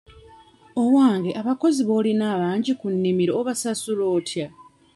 Owange 0.83 1.31
abakozi 1.41 1.81
b'olina 1.87 2.23
abangi 2.35 2.71
ku 2.79 2.87
nnimiro 2.93 3.33
obasasula 3.41 4.03
otya? 4.17 4.47